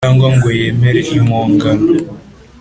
[0.05, 1.85] cyangwa ngo yemere impongano,